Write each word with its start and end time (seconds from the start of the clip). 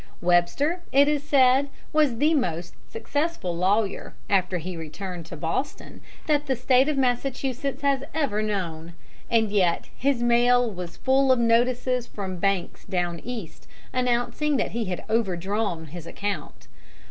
Webster, 0.19 0.81
it 0.91 1.07
is 1.07 1.21
said, 1.21 1.69
was 1.93 2.17
the 2.17 2.33
most 2.33 2.73
successful 2.91 3.55
lawyer, 3.55 4.15
after 4.31 4.57
he 4.57 4.75
returned 4.75 5.27
to 5.27 5.37
Boston, 5.37 6.01
that 6.25 6.47
the 6.47 6.55
State 6.55 6.89
of 6.89 6.97
Massachusetts 6.97 7.83
has 7.83 8.03
ever 8.11 8.41
known; 8.41 8.93
and 9.29 9.51
yet 9.51 9.89
his 9.95 10.23
mail 10.23 10.71
was 10.71 10.97
full 10.97 11.31
of 11.31 11.37
notices 11.37 12.07
from 12.07 12.37
banks 12.37 12.83
down 12.85 13.19
East, 13.19 13.67
announcing 13.93 14.57
that 14.57 14.71
he 14.71 14.85
had 14.85 15.03
overdrawn 15.07 15.85
his 15.85 16.07
account. 16.07 16.67